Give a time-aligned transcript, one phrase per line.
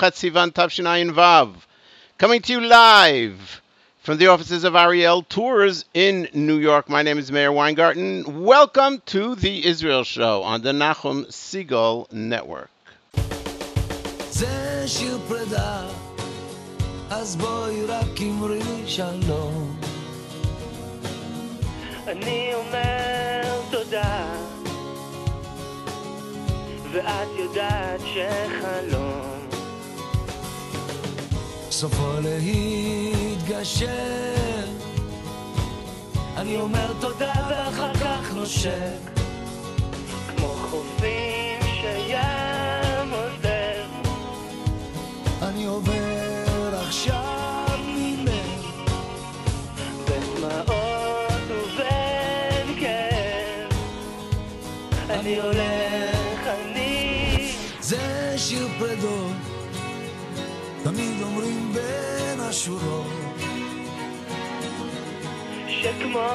[0.00, 1.52] Chetzivan Tavshinayin Vav,
[2.16, 3.60] coming to you live
[4.02, 6.88] from the offices of Ariel Tours in New York.
[6.88, 8.42] My name is Meir Weingarten.
[8.42, 12.70] Welcome to the Israel Show on the Nachum Segal Network.
[26.92, 29.29] ואת יודעת שחלום
[31.80, 33.88] סופו להתגשר.
[36.36, 39.20] אני אומר תודה ואחר כך נושק.
[40.36, 43.84] כמו חופים שים עוזר,
[45.42, 48.92] אני עובר עכשיו ממך.
[50.04, 53.72] בדמעות ובין כאב.
[55.10, 55.79] אני הולך,
[62.50, 63.06] השורות.
[65.68, 66.28] שכמו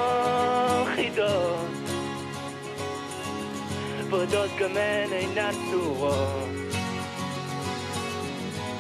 [0.96, 1.68] חידות,
[4.10, 6.50] ורדות גם הן אינן צורות.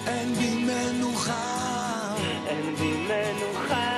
[0.07, 2.15] אין בי מנוחה,
[2.47, 3.97] אין בי מנוחה,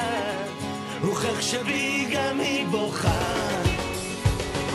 [1.04, 3.22] רוחך שבי גם היא בוכה.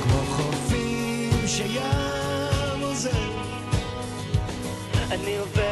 [0.03, 3.31] כמו חופים שים עוזר.
[5.11, 5.72] אני עובר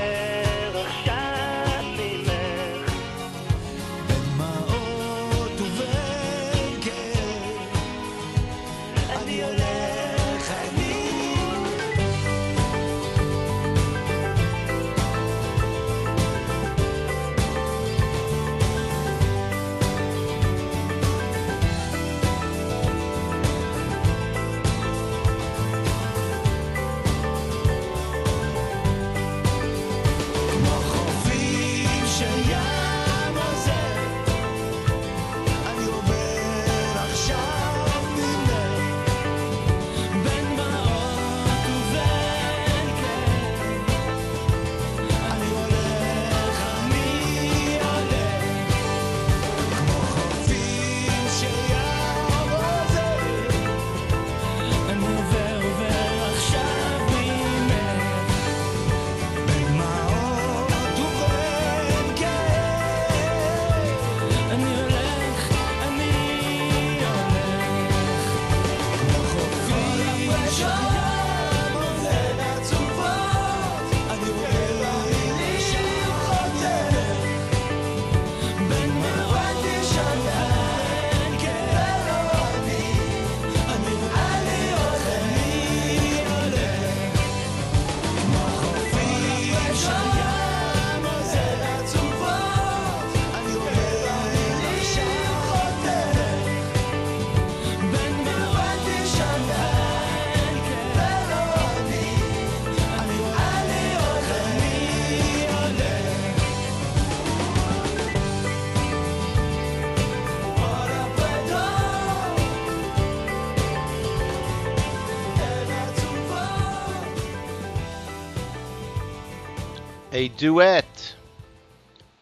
[120.21, 121.15] A duet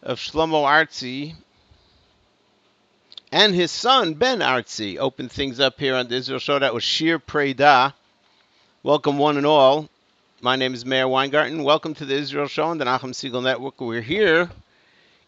[0.01, 1.35] of Shlomo Artzi
[3.29, 6.59] and his son Ben Artzi opened things up here on the Israel Show.
[6.59, 7.91] That was Shir Preda.
[8.83, 9.89] Welcome, one and all.
[10.39, 11.65] My name is Meir Weingarten.
[11.65, 13.81] Welcome to the Israel Show on the Nachum Segal Network.
[13.81, 14.49] We're here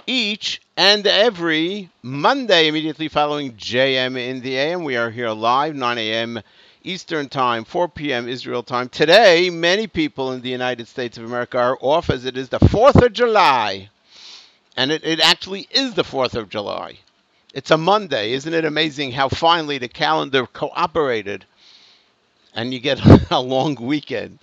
[0.07, 4.85] each and every Monday, immediately following JM in the AM.
[4.85, 6.39] We are here live, 9 a.m.
[6.83, 8.27] Eastern Time, 4 p.m.
[8.27, 8.89] Israel time.
[8.89, 12.59] Today, many people in the United States of America are off as it is the
[12.59, 13.89] 4th of July.
[14.75, 16.97] And it, it actually is the 4th of July.
[17.53, 18.33] It's a Monday.
[18.33, 21.45] Isn't it amazing how finally the calendar cooperated
[22.55, 22.99] and you get
[23.31, 24.39] a long weekend?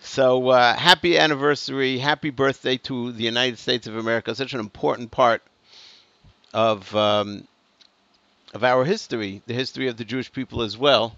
[0.00, 5.10] So uh, happy anniversary, happy birthday to the United States of America, such an important
[5.10, 5.42] part
[6.54, 7.46] of um,
[8.56, 11.14] of our history, the history of the Jewish people as well,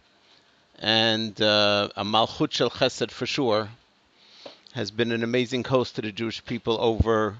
[0.80, 3.68] and uh, a Malchut Shel Chesed for sure
[4.72, 7.36] has been an amazing host to the Jewish people over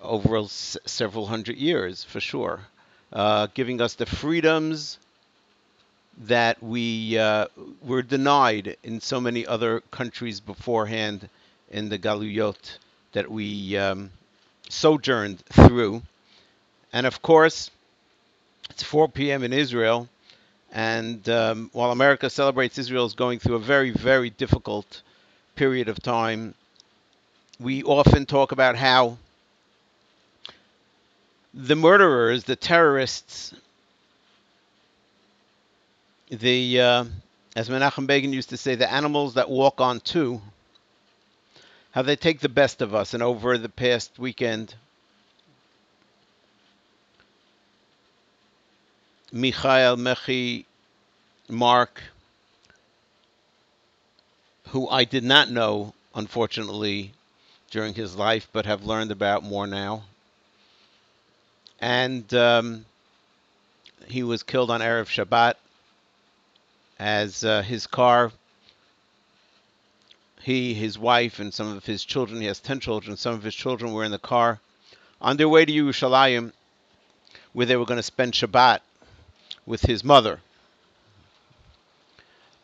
[0.00, 2.60] over s- several hundred years for sure,
[3.12, 4.96] uh, giving us the freedoms
[6.18, 7.46] that we uh,
[7.82, 11.28] were denied in so many other countries beforehand
[11.72, 12.78] in the Galuyot
[13.10, 14.12] that we um,
[14.68, 16.00] sojourned through.
[16.92, 17.72] And of course,
[18.76, 19.42] it's 4 p.m.
[19.42, 20.08] in Israel.
[20.72, 25.02] And um, while America celebrates, Israel is going through a very, very difficult
[25.56, 26.54] period of time
[27.58, 29.16] we often talk about how
[31.54, 33.54] the murderers, the terrorists,
[36.28, 37.04] the uh,
[37.54, 40.42] as Menachem Begin used to say, the animals that walk on two,
[41.92, 43.14] how they take the best of us.
[43.14, 44.74] And over the past weekend,
[49.36, 50.64] Michael, Mechi,
[51.48, 52.02] Mark,
[54.68, 57.12] who I did not know, unfortunately,
[57.70, 60.04] during his life, but have learned about more now.
[61.80, 62.86] And um,
[64.08, 65.54] he was killed on Erev Shabbat
[66.98, 68.32] as uh, his car,
[70.40, 73.54] he, his wife, and some of his children, he has 10 children, some of his
[73.54, 74.60] children were in the car
[75.20, 76.52] on their way to Yerushalayim,
[77.52, 78.80] where they were going to spend Shabbat
[79.66, 80.40] with his mother.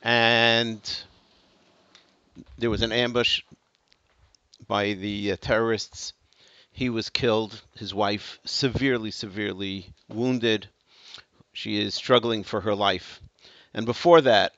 [0.02, 0.80] And
[2.56, 3.42] there was an ambush
[4.66, 6.12] by the uh, terrorists.
[6.72, 10.68] He was killed, his wife severely, severely wounded.
[11.52, 13.20] She is struggling for her life.
[13.74, 14.52] And before that,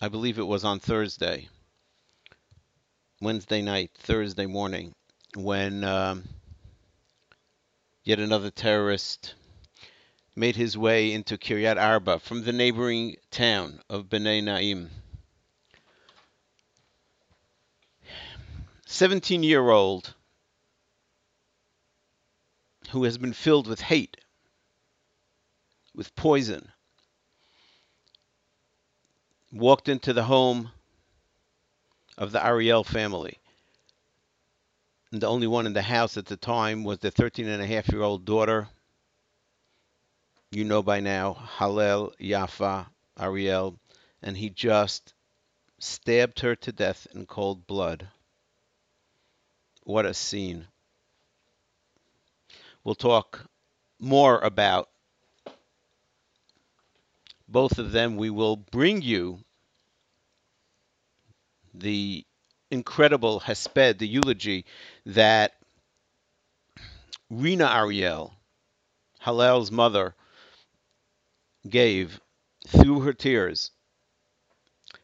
[0.00, 1.48] I believe it was on Thursday,
[3.20, 4.94] Wednesday night, Thursday morning,
[5.34, 6.24] when um,
[8.02, 9.34] yet another terrorist
[10.34, 14.90] made his way into Kiryat Arba from the neighboring town of Bnei Naim.
[18.86, 20.14] 17 year old
[22.90, 24.16] who has been filled with hate,
[25.94, 26.72] with poison,
[29.52, 30.72] walked into the home
[32.18, 33.38] of the Ariel family.
[35.12, 37.66] And the only one in the house at the time was the 13 and a
[37.66, 38.68] half year old daughter.
[40.52, 42.86] You know by now, Hallel Yafa
[43.16, 43.78] Ariel.
[44.20, 45.14] And he just
[45.78, 48.08] stabbed her to death in cold blood.
[49.84, 50.66] What a scene.
[52.82, 53.46] We'll talk
[54.00, 54.88] more about
[57.48, 58.16] both of them.
[58.16, 59.44] We will bring you
[61.72, 62.26] the
[62.72, 64.64] incredible hesped, the eulogy
[65.06, 65.52] that
[67.30, 68.34] Rena Ariel,
[69.20, 70.16] Hallel's mother,
[71.68, 72.20] gave
[72.66, 73.70] through her tears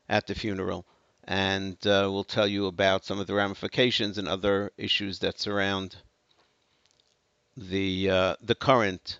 [0.08, 0.87] at the funeral.
[1.25, 5.97] And uh, we'll tell you about some of the ramifications and other issues that surround
[7.56, 9.19] the uh, the current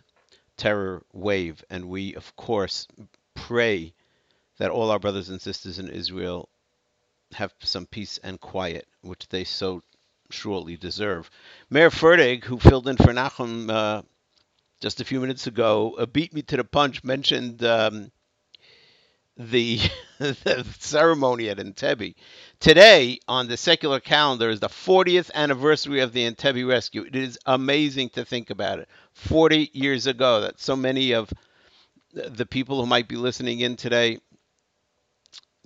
[0.57, 1.65] terror wave.
[1.69, 2.87] And we, of course,
[3.35, 3.93] pray
[4.59, 6.49] that all our brothers and sisters in Israel
[7.33, 9.83] have some peace and quiet, which they so
[10.31, 11.31] surely deserve.
[11.71, 14.03] Meir Fertig, who filled in for Nachum uh,
[14.81, 18.11] just a few minutes ago, uh, beat me to the punch, mentioned um,
[19.37, 19.81] the,
[20.19, 22.15] the, ceremony at Entebbe.
[22.61, 27.03] Today, on the secular calendar, is the 40th anniversary of the Entebbe rescue.
[27.03, 28.89] It is amazing to think about it.
[29.13, 31.33] 40 years ago, that so many of
[32.13, 34.19] the people who might be listening in today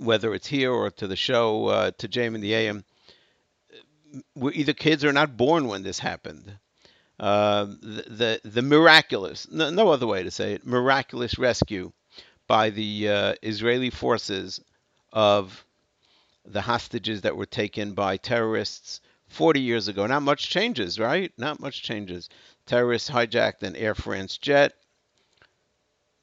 [0.01, 2.85] whether it's here or to the show, uh, to JM in the AM,
[4.35, 6.59] were either kids or not born when this happened.
[7.21, 11.93] Uh, the, the, the miraculous, no, no, other way to say it, miraculous rescue
[12.47, 14.59] by the uh, Israeli forces
[15.13, 15.65] of
[16.47, 20.07] the hostages that were taken by terrorists 40 years ago.
[20.07, 21.31] Not much changes, right?
[21.37, 22.31] Not much changes.
[22.65, 24.73] Terrorists hijacked an Air France jet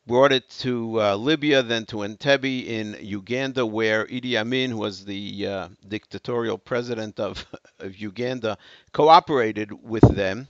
[0.07, 5.03] brought it to uh, Libya, then to Entebbe in Uganda, where Idi Amin, who was
[5.03, 7.45] the uh, dictatorial president of,
[7.79, 8.57] of Uganda,
[8.93, 10.48] cooperated with them,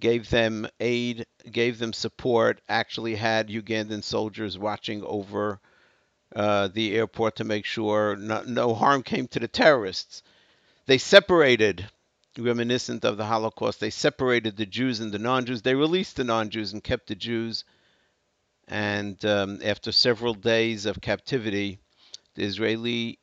[0.00, 5.60] gave them aid, gave them support, actually had Ugandan soldiers watching over
[6.34, 10.22] uh, the airport to make sure no, no harm came to the terrorists.
[10.86, 11.88] They separated
[12.38, 13.80] reminiscent of the Holocaust.
[13.80, 15.62] They separated the Jews and the non Jews.
[15.62, 17.64] They released the non Jews and kept the Jews.
[18.68, 21.78] And um, after several days of captivity,
[22.34, 23.18] the Israeli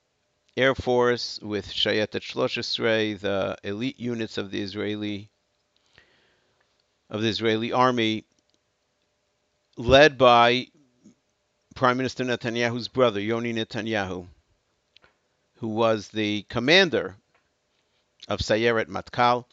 [0.55, 5.29] Air Force with Shayetet Shlosh the elite units of the Israeli
[7.09, 8.25] of the Israeli army,
[9.77, 10.67] led by
[11.75, 14.27] Prime Minister Netanyahu's brother, Yoni Netanyahu,
[15.55, 17.15] who was the commander
[18.27, 19.45] of Sayeret Matkal,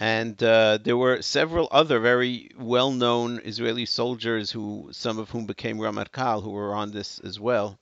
[0.00, 5.78] and uh, there were several other very well-known Israeli soldiers who, some of whom became
[5.78, 7.78] Ramatkal, who were on this as well.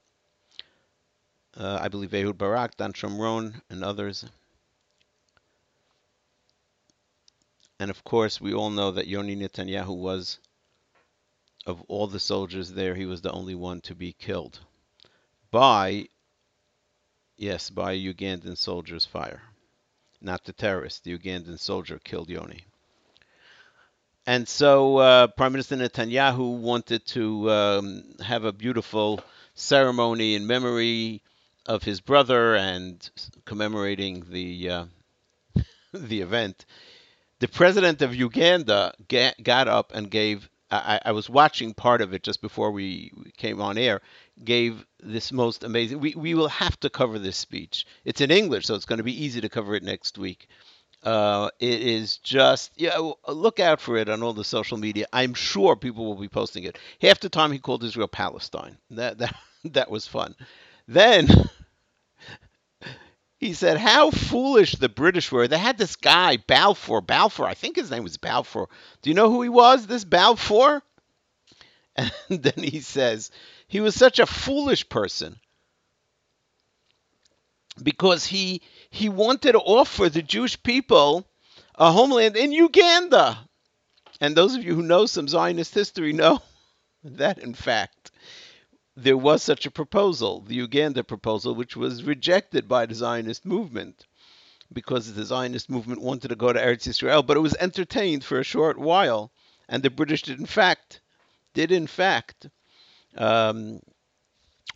[1.57, 4.25] Uh, I believe Ehud Barak, Dan Shomron, and others.
[7.81, 10.39] And of course, we all know that Yoni Netanyahu was,
[11.65, 14.61] of all the soldiers there, he was the only one to be killed
[15.51, 16.09] by,
[17.39, 19.43] yes, by Ugandan soldiers' fire.
[20.21, 21.05] not the terrorist.
[21.05, 22.67] The Ugandan soldier killed Yoni.
[24.27, 31.23] And so uh, Prime Minister Netanyahu wanted to um, have a beautiful ceremony in memory
[31.65, 33.09] of his brother and
[33.47, 34.85] commemorating the uh,
[35.95, 36.67] the event.
[37.41, 40.51] The president of Uganda ga- got up and gave.
[40.73, 44.03] I, I was watching part of it just before we we came on air.
[44.45, 46.01] Gave this most amazing.
[46.01, 47.87] We we will have to cover this speech.
[48.05, 50.49] It's in English, so it's going to be easy to cover it next week.
[51.03, 52.99] Uh, it is just yeah.
[53.29, 55.07] Look out for it on all the social media.
[55.13, 56.79] I'm sure people will be posting it.
[57.03, 58.79] Half the time he called Israel Palestine.
[58.91, 60.37] That that that was fun.
[60.89, 61.29] Then
[63.41, 65.49] he said how foolish the British were.
[65.49, 67.01] They had this guy Balfour.
[67.01, 67.47] Balfour.
[67.47, 68.69] I think his name was Balfour.
[69.01, 69.87] Do you know who he was?
[69.87, 70.83] This Balfour.
[71.97, 73.31] And then he says
[73.67, 75.39] he was such a foolish person
[77.83, 81.27] because he he wanted to offer the Jewish people
[81.75, 83.39] a homeland in Uganda.
[84.21, 86.41] And those of you who know some Zionist history know
[87.05, 88.10] that in fact
[88.97, 94.07] there was such a proposal, the Uganda proposal, which was rejected by the Zionist movement
[94.73, 98.39] because the Zionist movement wanted to go to Eretz Israel, but it was entertained for
[98.39, 99.33] a short while,
[99.69, 101.01] and the British did in fact
[101.55, 102.49] did in fact
[103.17, 103.81] um,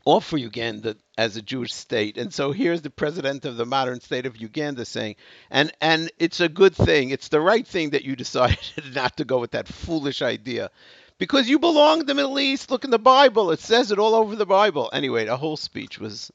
[0.04, 2.18] offer Uganda as a Jewish state.
[2.18, 5.16] And so here's the president of the modern state of Uganda saying,
[5.50, 8.58] and and it's a good thing, it's the right thing that you decided
[8.94, 10.70] not to go with that foolish idea.
[11.18, 12.70] Because you belong to the Middle East.
[12.70, 13.50] Look in the Bible.
[13.50, 14.90] It says it all over the Bible.
[14.92, 16.30] Anyway, the whole speech was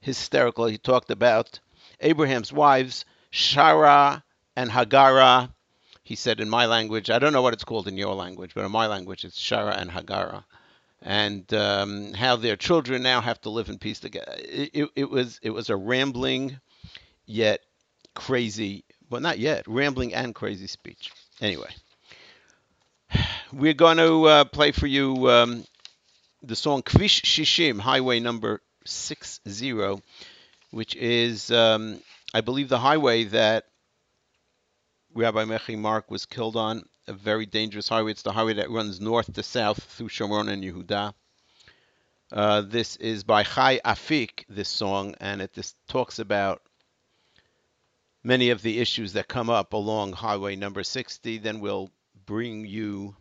[0.00, 0.66] hysterical.
[0.66, 1.60] He talked about
[2.00, 4.22] Abraham's wives, Shara
[4.56, 5.50] and Hagara.
[6.02, 8.64] He said in my language, I don't know what it's called in your language, but
[8.64, 10.44] in my language it's Shara and Hagara
[11.04, 14.34] and um, how their children now have to live in peace together.
[14.38, 16.58] It, it, it was it was a rambling,
[17.26, 17.60] yet
[18.14, 21.12] crazy, well not yet rambling and crazy speech.
[21.40, 21.68] Anyway,
[23.52, 25.64] we're going to uh, play for you um,
[26.42, 30.02] the song Kvish Shishim, Highway Number Six Zero,
[30.70, 32.00] which is um,
[32.32, 33.64] I believe the highway that
[35.14, 38.10] Rabbi Mechi Mark was killed on a very dangerous highway.
[38.10, 41.14] It's the highway that runs north to south through Shomron and Yehuda.
[42.32, 46.62] Uh, this is by Chai Afik, this song, and it just talks about
[48.24, 51.38] many of the issues that come up along Highway number 60.
[51.38, 51.90] Then we'll
[52.26, 53.16] bring you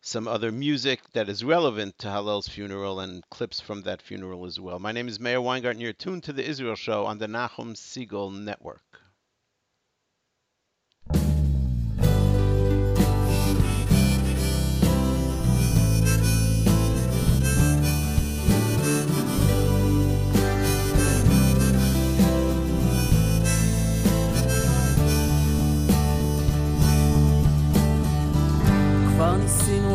[0.00, 4.58] some other music that is relevant to Hallel's funeral and clips from that funeral as
[4.58, 4.78] well.
[4.78, 5.82] My name is Meir Weingarten.
[5.82, 9.02] You're tuned to the Israel Show on the Nachum Segal Network.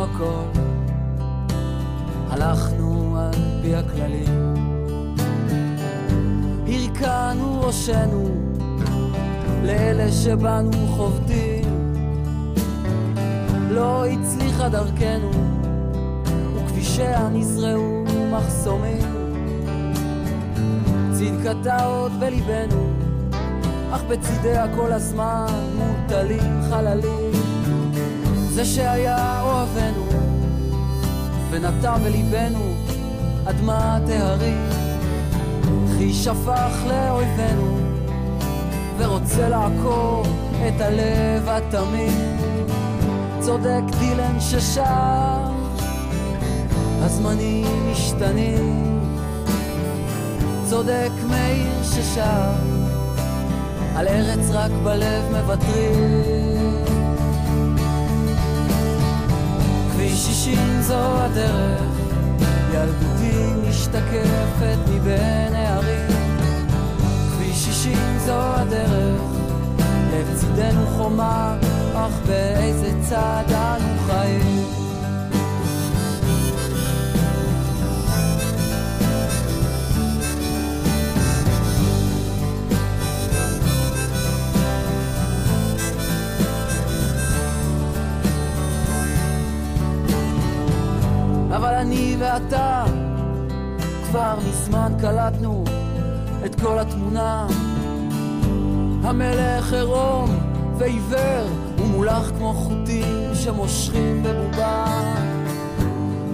[0.03, 0.59] הכל,
[2.29, 4.53] הלכנו על פי הכללים.
[7.03, 8.29] הרכנו ראשנו
[9.63, 11.63] לאלה שבנו חובטים.
[13.69, 15.31] לא הצליחה דרכנו,
[16.55, 19.01] וכבישיה נזרעו מחסומים.
[21.11, 22.89] צדקתה עוד בליבנו,
[23.91, 27.32] אך בצידיה כל הזמן מוטלים חללים.
[28.53, 30.05] זה שהיה אוהבנו,
[31.49, 32.73] ונטע בליבנו
[33.45, 34.69] אדמת ההרים,
[35.97, 37.77] כי שפך לאויבינו,
[38.97, 40.23] ורוצה לעקור
[40.67, 42.37] את הלב התמים.
[43.39, 45.51] צודק דילן ששר,
[47.01, 48.99] הזמנים משתנים.
[50.69, 52.51] צודק מאיר ששר,
[53.95, 56.92] על ארץ רק בלב מוותרים.
[60.03, 61.81] כביש שישים זו הדרך,
[62.73, 66.07] ילדותי משתקפת מבין הערים.
[67.31, 69.21] כביש שישים זו הדרך,
[70.13, 71.57] לצידנו חומה,
[71.93, 74.82] אך באיזה צד אנו חיים.
[91.93, 92.83] אני ואתה
[94.09, 95.63] כבר מזמן קלטנו
[96.45, 97.47] את כל התמונה.
[99.03, 100.29] המלך עירום
[100.77, 101.47] ועיוור
[101.77, 104.85] ומולך כמו חוטים שמושכים בבובה.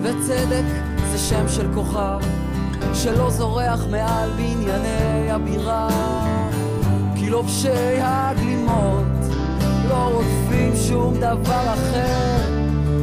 [0.01, 0.65] וצדק
[1.11, 2.19] זה שם של כוכב
[2.93, 5.89] שלא זורח מעל בנייני הבירה.
[7.29, 9.05] לובשי הגלימות
[9.89, 12.37] לא רודפים שום דבר אחר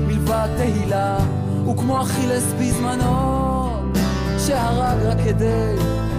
[0.06, 1.35] מלבד תהילה
[1.68, 3.68] וכמו אכילס בזמנו
[4.46, 5.74] שהרג רק כדי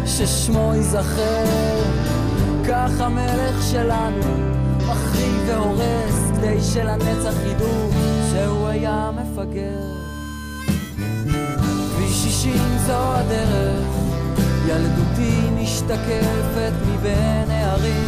[0.06, 1.46] ששמו ייזכר.
[2.68, 7.90] כך המלך שלנו מחריב והורס כדי שלנצח ידעו
[8.32, 9.98] שהוא היה מפגר.
[11.96, 12.54] כביש 60
[12.88, 13.88] זו הדרך
[14.68, 18.06] ילדותי משתקפת מבין הערים.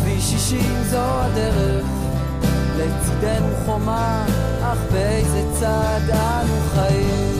[0.00, 2.05] כביש 60 זו הדרך
[2.78, 4.26] לצידנו חומה
[4.62, 7.36] אך באיזה צד אנו חיים.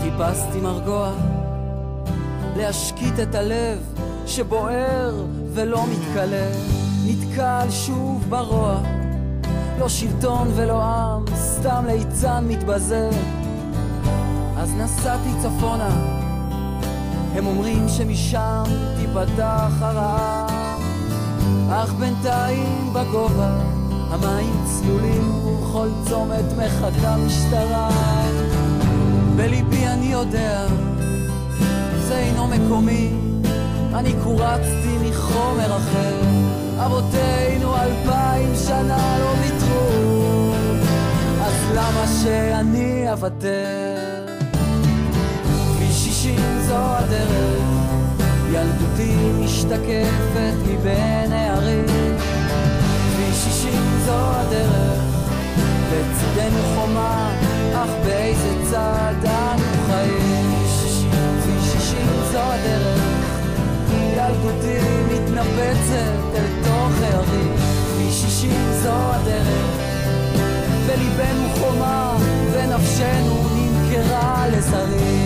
[0.00, 1.12] חיפשתי מרגוע
[2.56, 3.78] להשקיט את הלב
[4.26, 5.24] שבוער
[5.54, 6.75] ולא מתכלה
[7.06, 8.80] נתקל שוב ברוע.
[9.78, 13.10] לא שלטון ולא עם סתם ליצן מתבזה
[14.56, 15.88] אז נסעתי צפונה.
[17.34, 18.62] הם אומרים שמשם
[18.96, 20.46] תיפתח הרעה.
[21.70, 23.60] אך בינתיים בגובה
[24.10, 27.90] המים צלולים ובכל צומת מחכה משטרה.
[29.36, 30.66] בליבי אני יודע,
[32.08, 33.10] זה אינו מקומי,
[33.94, 36.65] אני קורצתי מחומר אחר.
[36.78, 40.52] אבותינו אלפיים שנה לא ויתרו,
[41.42, 44.26] אז למה שאני אוותר?
[45.76, 47.62] כביש שישים זו הדרך,
[48.50, 52.16] ילדותי משתקפת מבין הערים.
[53.12, 55.02] כביש שישים זו הדרך,
[55.92, 57.30] לצידנו חומה,
[57.74, 60.46] אך באיזה צד אנו חיים?
[61.42, 63.02] כביש שישים זו הדרך,
[63.90, 64.78] ילדותי
[65.12, 66.55] מתנפצת אל
[67.00, 67.24] לא
[68.08, 69.76] משישים זו הדרך.
[70.86, 72.16] וליבנו חומה
[72.52, 75.25] ונפשנו נמכרה לזרים.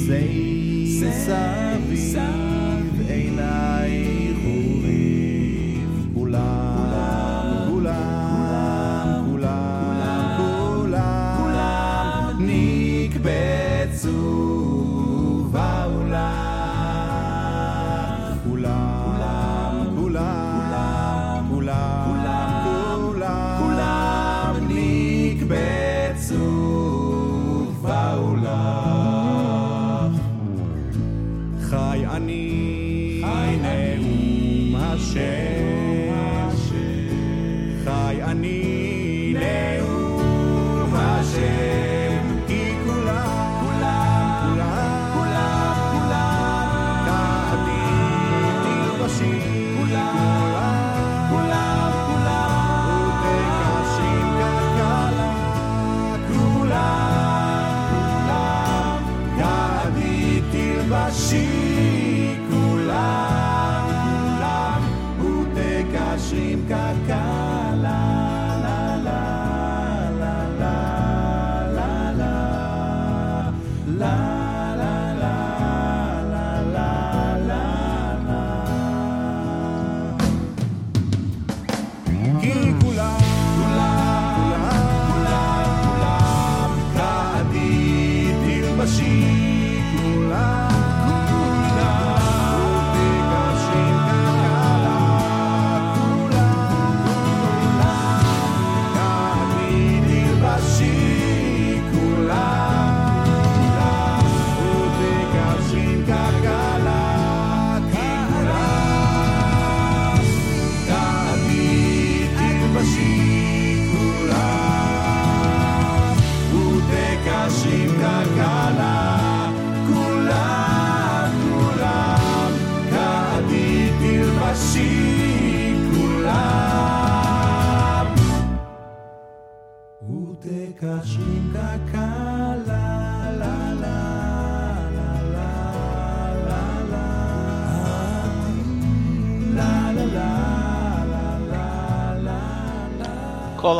[0.07, 2.40] שאי סביב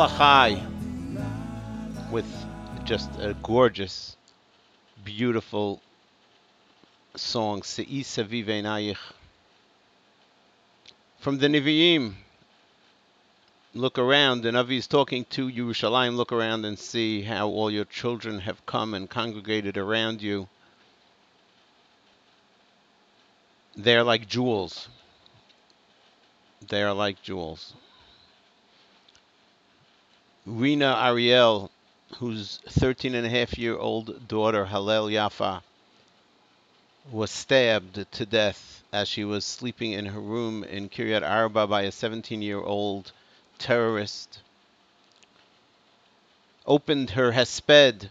[0.07, 0.57] Kol
[2.11, 2.25] with
[2.83, 4.17] just a gorgeous,
[5.05, 5.81] beautiful
[7.15, 8.97] song, Se'i Saviv
[11.19, 12.15] From the Nevi'im,
[13.73, 17.85] look around, and Avi is talking to Yerushalayim, look around and see how all your
[17.85, 20.49] children have come and congregated around you.
[23.77, 24.89] They're like jewels.
[26.67, 27.73] They are like jewels.
[30.45, 31.71] Rena Ariel,
[32.17, 35.61] whose 13 and a half year old daughter, Hallel Yafa,
[37.11, 41.83] was stabbed to death as she was sleeping in her room in Kiryat Arba by
[41.83, 43.13] a 17 year old
[43.57, 44.39] terrorist,
[46.65, 48.09] opened her hesped,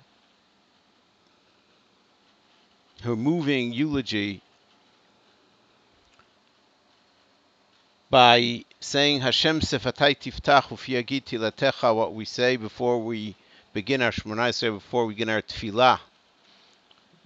[3.02, 4.40] her moving eulogy,
[8.08, 13.36] by saying Hashem Sefatai Tiftach Ufi Yagid Tilatecha, what we say before we
[13.72, 16.00] begin our Shmoneh Esrei, before we begin our Tefillah.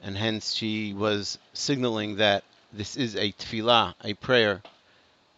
[0.02, 4.60] And hence she was signaling that this is a Tefillah, a prayer.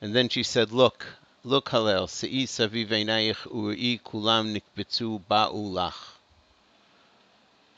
[0.00, 1.06] And then she said, Look,
[1.44, 2.48] look Hallel, Se'i
[3.54, 5.94] Uri Kulam Nikbetzu Ba'ulach.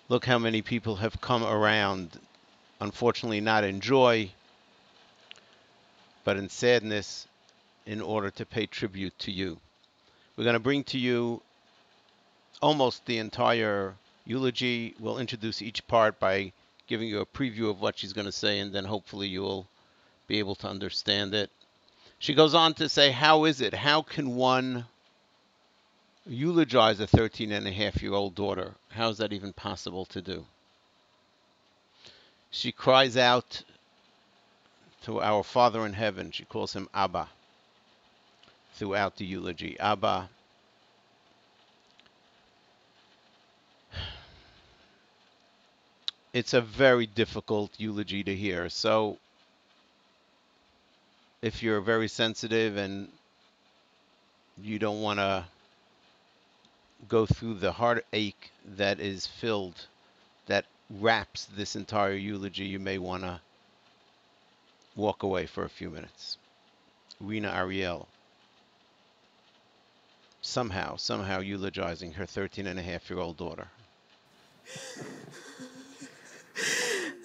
[0.09, 2.18] Look how many people have come around,
[2.81, 4.31] unfortunately not in joy,
[6.24, 7.26] but in sadness,
[7.90, 9.59] in order to pay tribute to you.
[10.37, 11.42] We're going to bring to you
[12.62, 14.94] almost the entire eulogy.
[15.00, 16.53] We'll introduce each part by
[16.87, 19.66] giving you a preview of what she's going to say, and then hopefully you'll
[20.29, 21.50] be able to understand it.
[22.20, 23.74] She goes on to say, How is it?
[23.74, 24.87] How can one
[26.24, 28.76] eulogize a 13 and a half year old daughter?
[28.90, 30.46] How is that even possible to do?
[32.53, 33.64] She cries out
[35.07, 36.31] to our Father in heaven.
[36.31, 37.29] She calls him Abba
[38.81, 39.79] throughout the eulogy.
[39.79, 40.31] Abba.
[46.33, 48.71] It's a very difficult eulogy to hear.
[48.71, 49.19] So,
[51.43, 53.09] if you're very sensitive and
[54.62, 55.45] you don't want to
[57.07, 59.87] go through the heartache that is filled,
[60.47, 63.40] that wraps this entire eulogy, you may want to
[64.97, 66.38] walk away for a few minutes.
[67.21, 68.09] Rena Ariel.
[70.40, 73.68] Somehow, somehow eulogizing her 13 and a half year old daughter.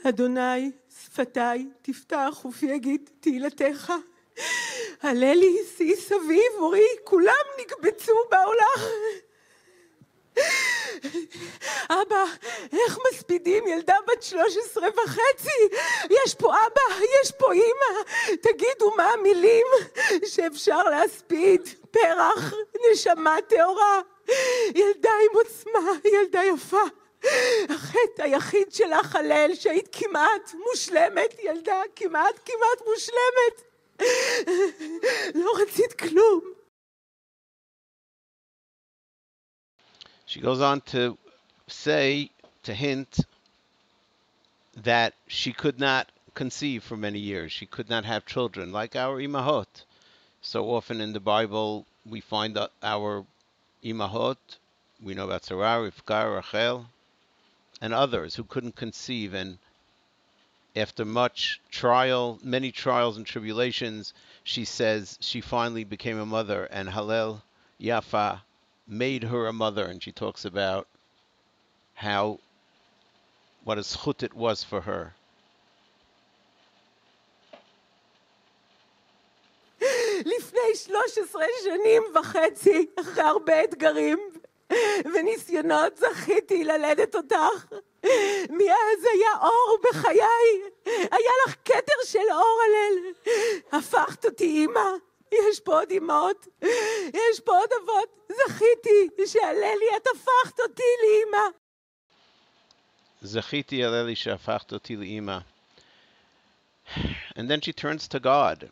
[0.09, 0.71] אדוני,
[1.03, 3.93] שפתיי, תפתח ופי יגיד תהילתך.
[5.01, 8.89] הללי, שיא סביב, אורי, כולם נקבצו בעולם.
[11.89, 12.23] אבא,
[12.73, 15.75] איך מספידים ילדה בת 13 וחצי?
[16.09, 18.01] יש פה אבא, יש פה אימא.
[18.41, 19.65] תגידו מה המילים
[20.25, 21.69] שאפשר להספיד.
[21.91, 22.53] פרח,
[22.91, 24.01] נשמה טהורה.
[24.75, 26.83] ילדה עם עוצמה, ילדה יפה.
[27.69, 33.61] החטא היחיד שלך, הלל, שהיית כמעט מושלמת, ילדה, כמעט כמעט מושלמת.
[35.35, 36.54] לא רצית כלום.
[40.35, 41.17] She goes on to
[41.67, 42.29] say,
[42.63, 43.19] to hint,
[44.75, 47.53] that she could not conceive for many years.
[47.53, 49.85] She could not have children, like our imahot.
[50.41, 53.25] So often in the Bible, we find our
[53.81, 54.35] imahot,
[55.01, 56.87] we know about Sarah, Rivka, Rachel,
[57.79, 59.33] and others who couldn't conceive.
[59.33, 59.57] And
[60.75, 66.89] after much trial, many trials and tribulations, she says she finally became a mother, and
[66.89, 67.41] Hallel
[67.79, 68.41] Yafa
[68.87, 69.85] made her a mother.
[69.85, 70.87] And she talks about
[71.95, 72.39] how
[73.63, 75.13] what a zchut it was for her.
[80.25, 84.19] לפני 13 שנים וחצי, אחרי הרבה אתגרים
[85.13, 87.75] וניסיונות, זכיתי ללדת אותך.
[88.49, 93.13] מאז היה אור בחיי, היה לך כתר של אור הלל.
[93.71, 94.89] הפכת אותי אימא.
[95.32, 96.46] יש פה עוד אמהות,
[97.14, 98.28] יש פה עוד אבות.
[98.28, 101.48] זכיתי שהללי, את הפכת אותי לאימא.
[103.22, 105.44] Zechiti aleli shafachti li'ima.
[107.36, 108.70] And then she turns to God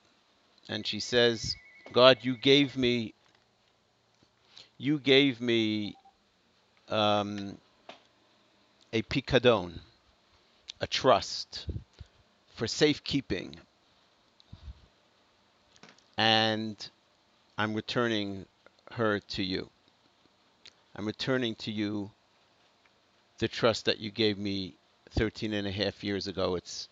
[0.69, 1.55] and she says,
[1.93, 3.15] God, you gave me,
[4.79, 5.95] you gave me
[6.89, 7.59] um,
[8.93, 9.81] a picadon,
[10.81, 11.67] a trust
[12.55, 13.57] for safekeeping.
[16.18, 16.76] And
[17.58, 18.46] I'm returning
[18.92, 19.70] her to you.
[20.96, 22.12] I'm returning to you
[23.40, 24.76] the trust that you gave me
[25.12, 26.56] 13 and a half years ago.
[26.56, 26.88] It's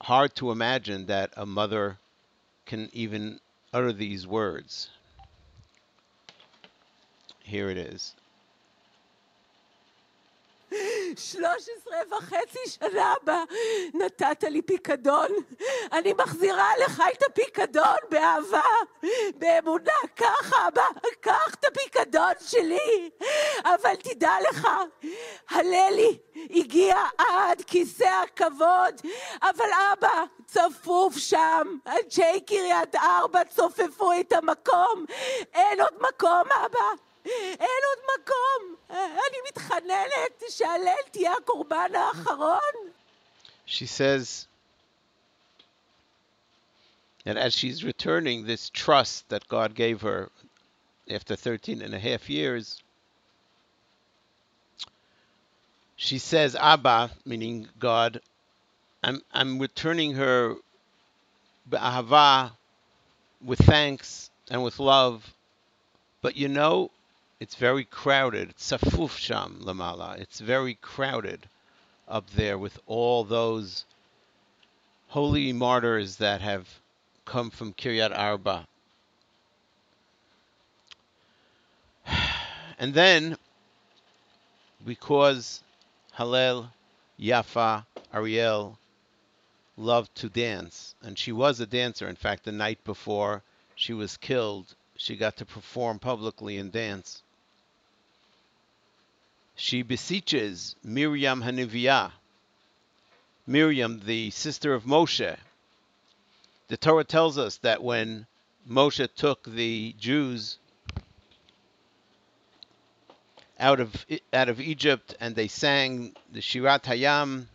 [0.00, 1.98] hard to imagine that a mother
[2.66, 3.40] can even
[3.72, 4.90] utter these words.
[7.42, 8.14] Here it is.
[11.16, 13.42] 13 וחצי שנה בה
[13.94, 15.28] נתת לי פיקדון.
[15.92, 18.62] אני מחזירה לך את הפיקדון באהבה,
[19.34, 19.92] באמונה.
[20.14, 20.82] קח, אבא,
[21.20, 23.10] קח את הפיקדון שלי.
[23.64, 24.68] אבל תדע לך,
[25.48, 26.18] הללי
[26.50, 29.00] הגיע עד כיסא הכבוד.
[29.42, 31.78] אבל אבא, צפוף שם.
[31.86, 35.04] אנשי קריית ארבע צופפו את המקום.
[35.54, 37.07] אין עוד מקום, אבא.
[37.27, 38.75] אין עוד מקום.
[38.89, 42.91] אני מתחננת שהלל תהיה הקורבן האחרון.
[43.65, 44.47] She says
[47.25, 50.29] that as she's returning this trust that God gave her
[51.09, 52.81] after 13 and a half years,
[55.95, 58.19] she says, Abba, meaning God,
[59.03, 60.55] I'm, I'm returning her
[61.69, 62.51] ba'ahava,
[63.43, 65.33] with thanks and with love.
[66.21, 66.91] But you know,
[67.40, 68.52] it's very crowded.
[68.56, 70.18] Safuf sham lamala.
[70.18, 71.48] It's very crowded
[72.08, 73.84] up there with all those
[75.08, 76.68] holy martyrs that have
[77.24, 78.66] come from Kiryat Arba.
[82.80, 83.36] And then,
[84.84, 85.64] because
[86.16, 86.70] Hallel,
[87.18, 88.78] Yafa, Ariel
[89.76, 92.08] loved to dance, and she was a dancer.
[92.08, 93.42] In fact, the night before
[93.74, 97.22] she was killed, she got to perform publicly and dance.
[99.60, 102.12] She beseeches Miriam Haniviyah,
[103.44, 105.36] Miriam, the sister of Moshe.
[106.68, 108.28] The Torah tells us that when
[108.68, 110.58] Moshe took the Jews
[113.58, 117.48] out of out of Egypt and they sang the Shirat Hayam,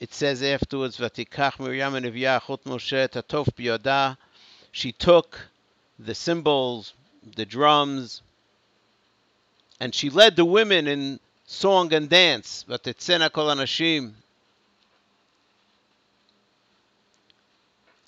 [0.00, 4.18] it says afterwards, "Vatikach Miriam Haniviyah chut Moshe tatof biyodah."
[4.70, 5.48] She took
[5.98, 8.20] the cymbals, the drums,
[9.80, 12.64] and she led the women in song and dance.
[12.68, 14.12] Vatitzena kol anashim.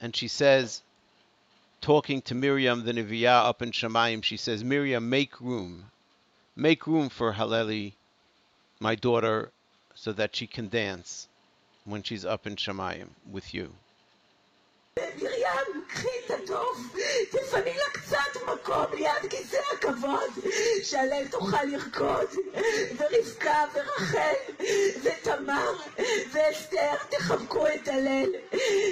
[0.01, 0.83] And she says,
[1.81, 5.91] talking to Miriam the Neviah up in Shemayim, she says, Miriam, make room.
[6.55, 7.95] Make room for Haleli,
[8.79, 9.51] my daughter,
[9.95, 11.29] so that she can dance
[11.85, 13.73] when she's up in Shemayim with you.
[15.00, 16.78] מרים, מרים, קחי את התוף,
[17.32, 20.46] תפני לה קצת מקום ליד כיסא הכבוד,
[20.84, 22.28] שעליהם תוכל לרקוד.
[22.98, 24.34] ורבקה ורחל
[25.04, 25.72] ותמר
[26.32, 28.30] ואסתר תחבקו את הלל.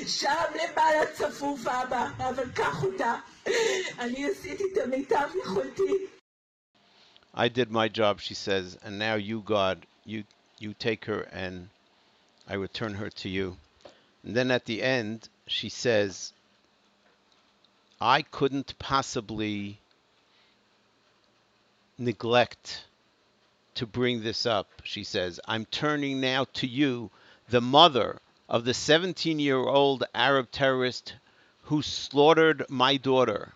[0.08, 3.16] שם למעלה צפוף אבא, אבל קח אותה.
[4.00, 6.08] אני עשיתי את המיטב יכולתי.
[7.38, 10.24] I did my job, she says, and now you, God, you
[10.58, 11.68] you take her and
[12.48, 13.58] I return her to you.
[14.24, 16.33] And then at the end, she says,
[18.01, 19.81] I couldn't possibly
[21.99, 22.85] neglect
[23.75, 24.69] to bring this up.
[24.85, 27.11] She says, I'm turning now to you,
[27.49, 31.15] the mother of the 17 year old Arab terrorist
[31.65, 33.53] who slaughtered my daughter.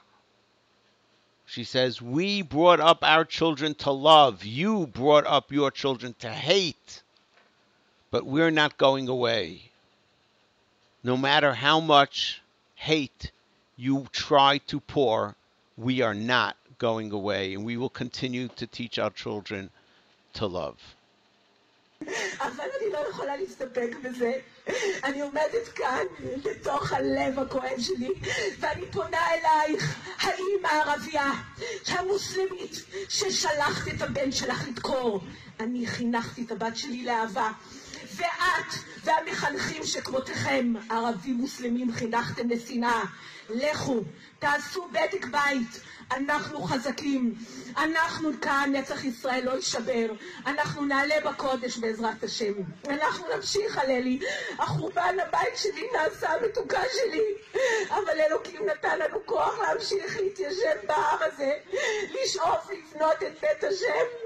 [1.46, 4.44] She says, We brought up our children to love.
[4.44, 7.02] You brought up your children to hate.
[8.11, 9.70] But we're not going away
[11.04, 12.41] No matter how much
[12.75, 13.32] hate
[13.78, 15.36] you try to pour,
[15.78, 17.54] we are not going away.
[17.54, 19.69] And we will continue to teach our children
[20.34, 20.80] to love.
[22.39, 24.32] אבל אני לא יכולה להסתפק בזה.
[25.04, 26.06] אני עומדת כאן,
[26.43, 28.10] בתוך הלב הכואב שלי,
[28.60, 31.32] ואני פונה אלייך, האימא הערבייה,
[31.88, 32.71] המוסלמית,
[33.10, 35.21] ששלחת את הבן שלך לדקור.
[35.60, 37.52] אני חינכתי את הבת שלי לאהבה.
[38.16, 38.74] ואת
[39.05, 43.03] והמחנכים שכמותכם, ערבים מוסלמים, חינכתם לשנאה.
[43.50, 44.00] לכו,
[44.38, 45.81] תעשו בדק בית.
[46.12, 47.35] אנחנו חזקים.
[47.77, 50.07] אנחנו כאן, נצח ישראל לא יישבר.
[50.46, 52.53] אנחנו נעלה בקודש בעזרת השם.
[52.88, 54.18] אנחנו נמשיך, הללי.
[54.59, 57.24] החורבן הבית שלי נעשה המתוקה שלי.
[57.88, 61.53] אבל אלוקים נתן לנו כוח להמשיך להתיישב בהר הזה,
[62.22, 64.23] לשאוף לבנות את בית השם.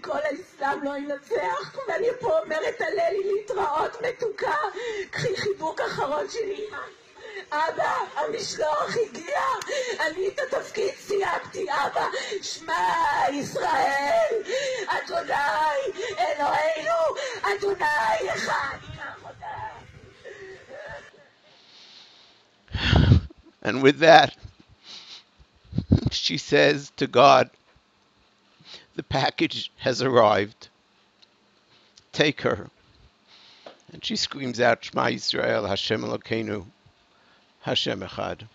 [0.00, 4.56] כל האסלאם לא ינצח, ואני פה אומרת הללי להתראות מתוקה.
[5.10, 6.66] קחי חיבוק אחרון שלי.
[7.52, 9.40] אבא, המשלוח הגיע,
[10.06, 12.06] אני את התפקיד סיימתי, אבא.
[12.42, 12.74] שמע
[13.32, 14.42] ישראל,
[14.86, 15.32] אדוני
[16.18, 17.00] אלוהינו,
[17.42, 18.76] אדוני אחד.
[23.62, 24.36] And with that,
[26.12, 27.50] she says to God,
[28.95, 30.69] the package has arrived.
[32.11, 32.69] Take her.
[33.93, 36.65] And she screams out, Shema Yisrael, Hashem Elokeinu,
[37.61, 38.47] Hashem Echad.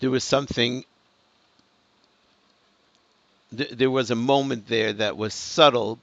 [0.00, 0.84] There was something,
[3.56, 5.98] th- there was a moment there that was subtle.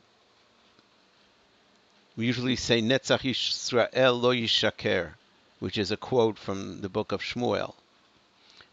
[2.16, 5.12] We usually say, Netzach Yisrael lo yishaker,
[5.60, 7.76] which is a quote from the book of Shmuel.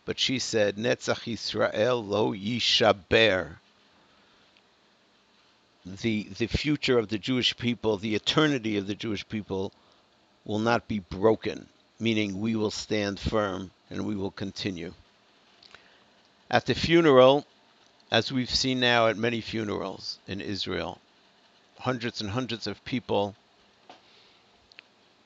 [0.09, 3.59] But she said, Netzach Yisrael lo yishaber.
[5.85, 9.71] The, the future of the Jewish people, the eternity of the Jewish people,
[10.47, 11.69] will not be broken,
[12.01, 14.95] meaning we will stand firm and we will continue.
[16.51, 17.45] At the funeral,
[18.11, 21.03] as we've seen now at many funerals in Israel,
[21.81, 23.37] hundreds and hundreds of people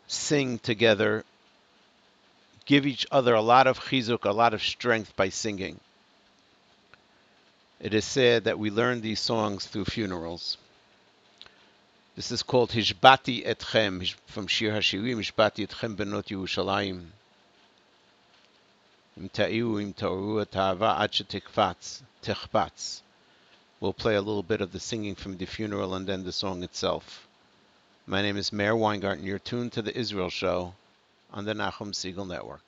[0.08, 1.24] sing together,
[2.64, 5.80] give each other a lot of chizuk, a lot of strength by singing.
[7.80, 10.56] It is said that we learn these songs through funerals.
[12.14, 17.06] This is called Hishbati Etchem from Shir Hashirim, Hishbati Etchem Benot Yerushalayim.
[19.16, 23.00] Im ta'iu im ta'uru ta'ava shetikfatz.
[23.80, 26.62] We'll play a little bit of the singing from the funeral and then the song
[26.62, 27.26] itself.
[28.06, 29.26] My name is Meir Weingarten.
[29.26, 30.74] You're tuned to the Israel Show
[31.32, 32.62] on the Nachum Segal Network.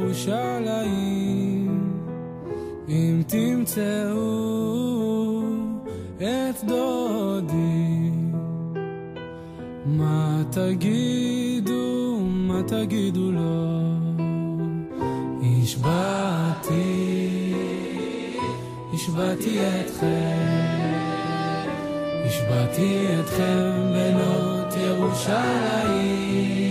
[0.00, 1.92] ירושלים,
[2.88, 4.20] אם תמצאו
[6.16, 8.10] את דודי,
[9.86, 13.80] מה תגידו, מה תגידו לו,
[15.62, 17.20] השבעתי
[18.94, 20.46] השבעתי אתכם,
[22.26, 26.69] השבעתי אתכם בנות ירושלים,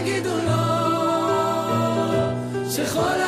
[0.00, 0.62] תגידו לו,
[2.70, 3.27] שכל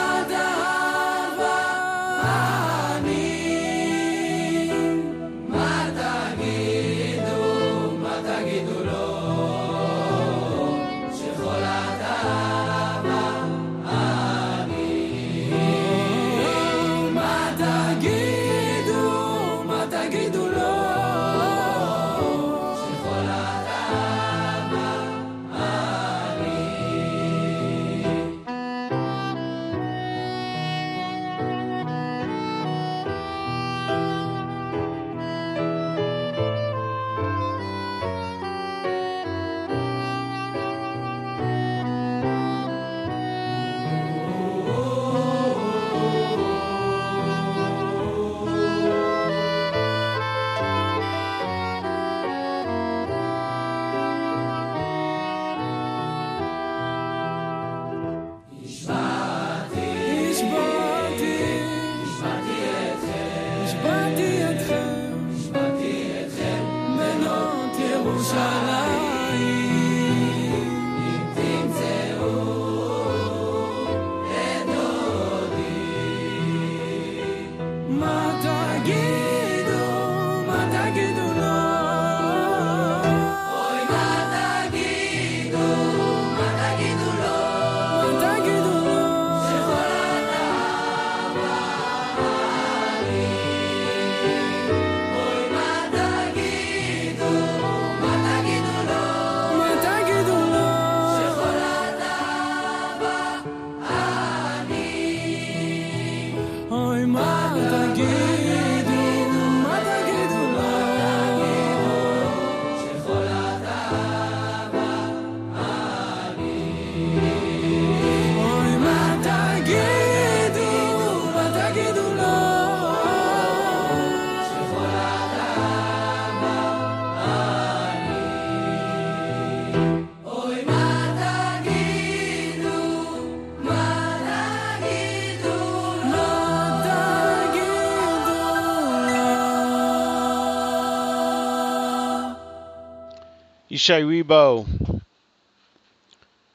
[143.80, 145.00] Yishai Rebo.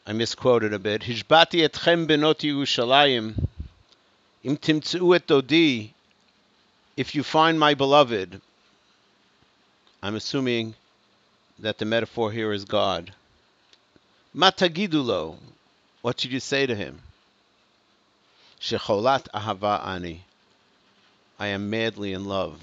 [0.05, 1.01] I misquoted a bit.
[1.01, 3.47] Hishbati etchem benot Yerushalayim.
[4.43, 5.89] Im timtzu et dodi.
[6.95, 8.39] If you find my beloved.
[10.03, 10.75] I'm assuming
[11.57, 13.11] that the metaphor here is God.
[14.35, 15.37] Matagidulo.
[16.03, 17.01] What should you say to him?
[18.61, 20.25] Shecholat ahava ani.
[21.39, 22.61] I am madly in love.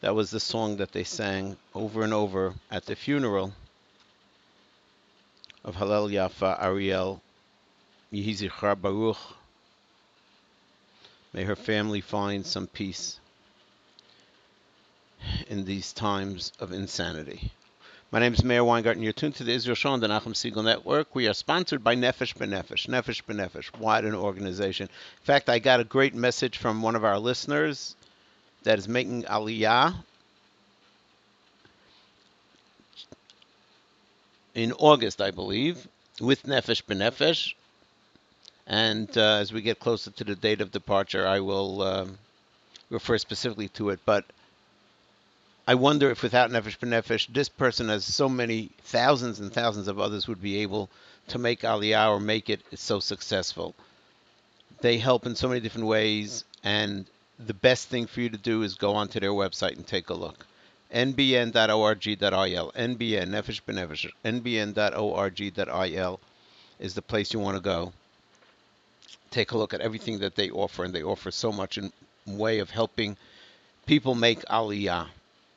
[0.00, 3.52] That was the song that they sang over and over at the funeral
[5.64, 7.20] of Hallel Yafa Ariel
[8.12, 9.18] Yehi Zichar Baruch.
[11.32, 13.18] May her family find some peace
[15.48, 17.52] in these times of insanity.
[18.12, 19.02] My name is Meir Weingarten.
[19.02, 21.14] You're tuned to the Israel Show on the Nachum Segal Network.
[21.14, 22.86] We are sponsored by Nefesh B'Nefesh.
[22.88, 23.76] Nefesh B'Nefesh.
[23.76, 24.84] What an organization.
[24.84, 27.96] In fact, I got a great message from one of our listeners
[28.68, 29.94] that is making Aliyah
[34.54, 35.88] in August, I believe,
[36.20, 37.54] with Nefesh B'Nefesh.
[38.66, 42.18] And uh, as we get closer to the date of departure, I will um,
[42.90, 44.00] refer specifically to it.
[44.04, 44.26] But
[45.66, 49.98] I wonder if without Nefesh B'Nefesh, this person, as so many thousands and thousands of
[49.98, 50.90] others, would be able
[51.28, 53.74] to make Aliyah or make it so successful.
[54.82, 57.06] They help in so many different ways, and
[57.38, 60.14] the best thing for you to do is go onto their website and take a
[60.14, 60.44] look.
[60.92, 66.20] nbn.org.il, nbn, Nefesh B'Nefesh, nbn.org.il
[66.80, 67.92] is the place you want to go.
[69.30, 71.92] Take a look at everything that they offer, and they offer so much in
[72.26, 73.16] way of helping
[73.86, 75.08] people make Aliyah.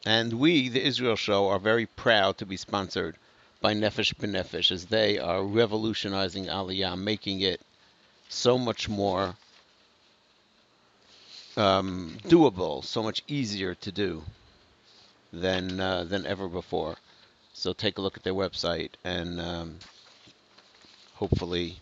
[0.05, 3.15] And we, the Israel Show, are very proud to be sponsored
[3.59, 7.61] by Nefesh B'Nefesh as they are revolutionizing Aliyah, making it
[8.29, 9.35] so much more
[11.57, 14.23] um, doable, so much easier to do
[15.33, 16.95] than uh, than ever before.
[17.53, 19.79] So take a look at their website, and um,
[21.15, 21.77] hopefully,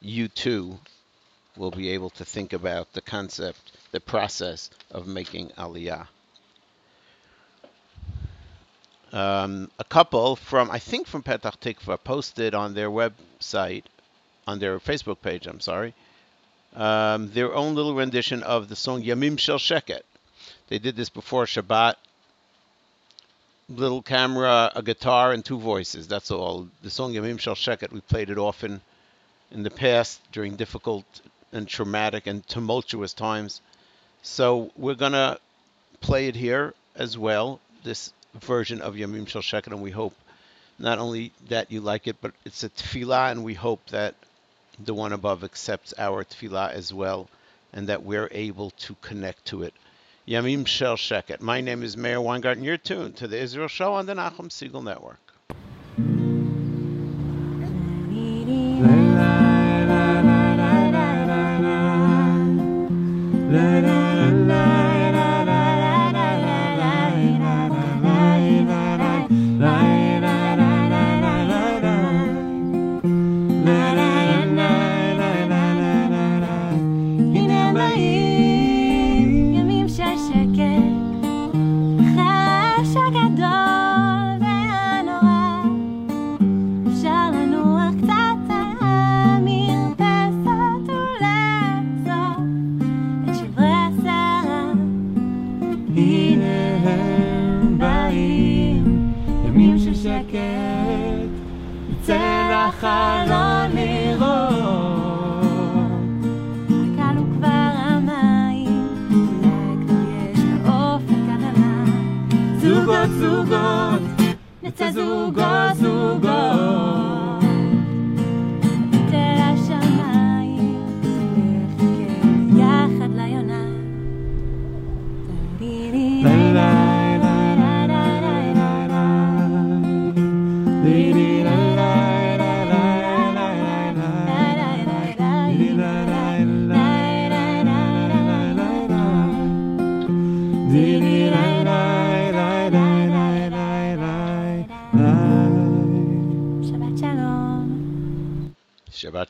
[0.00, 0.78] you too
[1.56, 6.06] will be able to think about the concept, the process of making Aliyah.
[9.12, 13.82] Um, a couple from, I think from Petach Tikva, posted on their website,
[14.46, 15.94] on their Facebook page, I'm sorry,
[16.74, 20.02] um, their own little rendition of the song Yamim Shel Sheket.
[20.68, 21.94] They did this before Shabbat.
[23.68, 26.08] Little camera, a guitar, and two voices.
[26.08, 26.68] That's all.
[26.82, 28.80] The song Yamim Shel Sheket, we played it often
[29.50, 31.04] in the past during difficult
[31.52, 33.60] and traumatic and tumultuous times.
[34.22, 35.38] So we're going to
[36.00, 40.14] play it here as well, this version of Yamim Shel Sheket, and we hope
[40.78, 44.14] not only that you like it, but it's a tefillah, and we hope that
[44.84, 47.28] the one above accepts our tefillah as well,
[47.72, 49.74] and that we're able to connect to it.
[50.26, 51.40] Yamim Shel Sheket.
[51.40, 52.64] My name is Meir Weingarten.
[52.64, 55.29] You're tuned to the Israel Show on the Nachum Segal Network.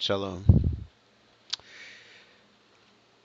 [0.01, 0.45] Shabbat Shalom.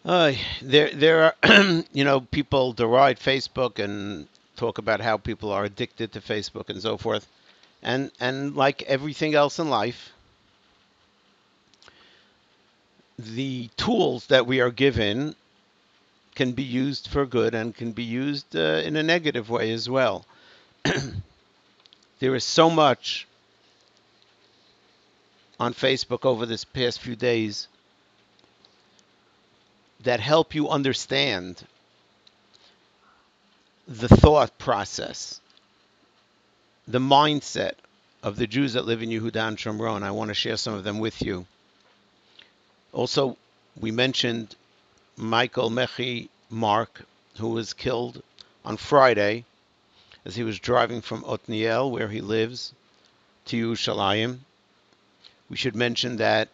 [0.04, 1.36] Uh, there, there are,
[1.94, 6.82] you know, people deride Facebook and talk about how people are addicted to Facebook and
[6.82, 7.28] so forth,
[7.82, 10.12] and and like everything else in life,
[13.18, 15.36] the tools that we are given
[16.36, 19.90] can be used for good and can be used uh, in a negative way as
[19.90, 20.26] well.
[22.20, 23.26] there is so much
[25.60, 27.68] on Facebook over this past few days
[30.04, 31.64] that help you understand
[33.88, 35.40] the thought process,
[36.88, 37.74] the mindset
[38.24, 40.04] of the Jews that live in Yehuda and Shomron.
[40.04, 41.46] I want to share some of them with you.
[42.92, 43.38] Also,
[43.80, 44.56] we mentioned
[45.18, 47.06] Michael Mechi Mark,
[47.38, 48.22] who was killed
[48.64, 49.46] on Friday
[50.26, 52.74] as he was driving from Otniel, where he lives,
[53.46, 54.40] to Yerushalayim.
[55.50, 56.50] We should mention that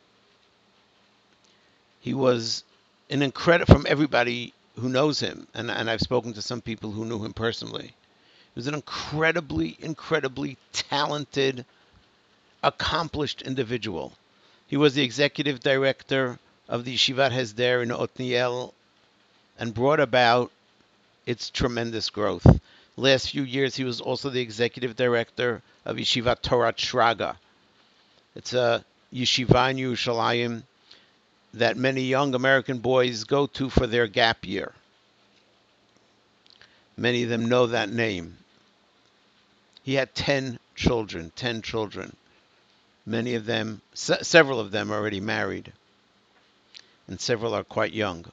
[2.01, 2.63] he was
[3.09, 7.05] an incredible, from everybody who knows him, and, and I've spoken to some people who
[7.05, 7.87] knew him personally.
[8.53, 11.65] He was an incredibly, incredibly talented,
[12.63, 14.13] accomplished individual.
[14.67, 18.73] He was the executive director of the Yeshivat Hesder in Otniel
[19.59, 20.51] and brought about
[21.25, 22.59] its tremendous growth.
[22.97, 27.35] Last few years, he was also the executive director of Yeshiva Torah Shraga.
[28.35, 30.63] It's a yeshiva in Yerushalayim
[31.53, 34.73] that many young American boys go to for their gap year.
[36.95, 38.37] Many of them know that name.
[39.83, 42.15] He had 10 children, 10 children.
[43.05, 45.73] Many of them, se- several of them already married,
[47.07, 48.25] and several are quite young.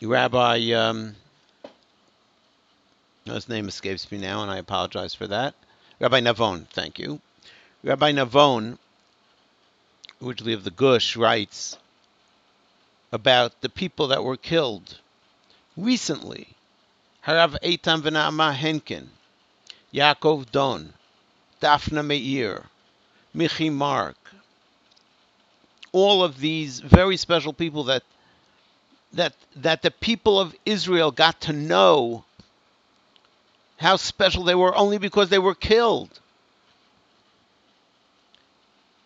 [0.00, 1.16] Rabbi, um,
[3.32, 5.54] his name escapes me now, and I apologize for that.
[5.98, 7.22] Rabbi Navon, thank you.
[7.82, 8.76] Rabbi Navon,
[10.22, 11.78] originally of the Gush, writes
[13.12, 14.98] about the people that were killed
[15.74, 16.48] recently.
[17.26, 19.06] Harav Eitan Venama Henkin,
[19.94, 20.92] Yaakov Don,
[21.62, 22.64] Daphna Meir,
[23.34, 24.16] Michi Mark.
[25.92, 28.02] All of these very special people that
[29.14, 32.24] that that the people of Israel got to know
[33.76, 36.08] how special they were only because they were killed.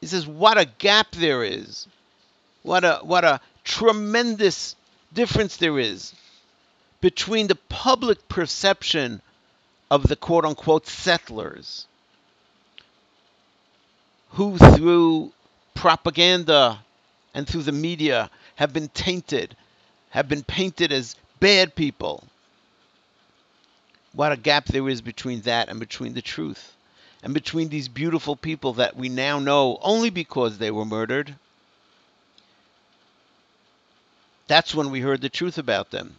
[0.00, 1.88] He says, what a gap there is.
[2.62, 4.76] What a what a tremendous
[5.12, 6.12] difference there is
[7.00, 9.22] between the public perception
[9.90, 11.86] of the quote unquote settlers
[14.30, 15.32] who through
[15.74, 16.80] propaganda
[17.34, 19.56] and through the media have been tainted,
[20.10, 22.24] have been painted as bad people.
[24.12, 26.74] What a gap there is between that and between the truth.
[27.22, 31.34] And between these beautiful people that we now know only because they were murdered.
[34.46, 36.18] That's when we heard the truth about them.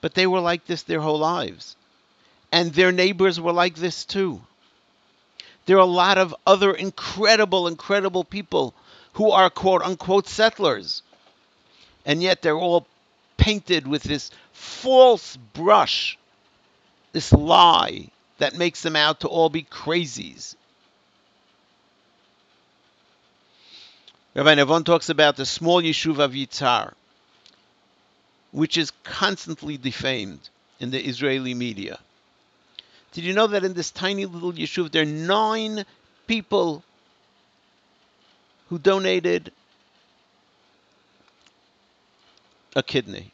[0.00, 1.76] But they were like this their whole lives.
[2.52, 4.40] And their neighbors were like this too.
[5.66, 8.74] There are a lot of other incredible, incredible people
[9.14, 11.02] who are quote unquote settlers.
[12.04, 12.86] And yet they're all
[13.36, 16.18] painted with this false brush,
[17.14, 18.08] this lie
[18.38, 20.56] that makes them out to all be crazies.
[24.34, 26.92] Rabbi Navon talks about the small yeshuv of Yitzhar,
[28.50, 30.48] which is constantly defamed
[30.80, 32.00] in the Israeli media.
[33.12, 35.84] Did you know that in this tiny little yeshuv there are nine
[36.26, 36.82] people
[38.70, 39.52] who donated
[42.74, 43.33] a kidney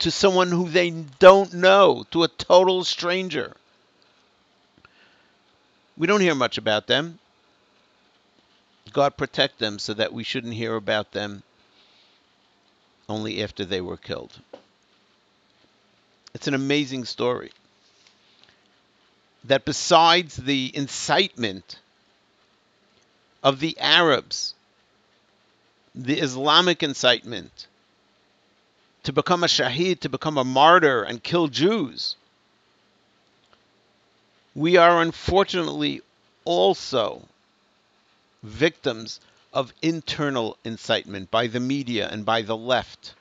[0.00, 3.56] to someone who they don't know, to a total stranger?
[5.96, 7.18] We don't hear much about them.
[8.92, 11.42] God protect them so that we shouldn't hear about them
[13.08, 14.32] only after they were killed.
[16.34, 17.52] It's an amazing story.
[19.44, 21.78] That besides the incitement
[23.42, 24.54] of the Arabs,
[25.94, 27.66] the Islamic incitement
[29.04, 32.16] to become a shaheed, to become a martyr and kill Jews,
[34.54, 36.02] we are unfortunately
[36.44, 37.22] also
[38.42, 39.20] victims
[39.52, 43.14] of internal incitement by the media and by the left,